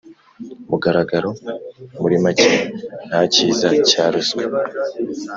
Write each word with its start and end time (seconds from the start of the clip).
mugaragaro. 0.69 1.29
Muri 2.01 2.15
make 2.23 2.49
nta 3.07 3.21
kiza 3.33 3.69
cya 3.89 4.05
ruswa. 4.13 4.41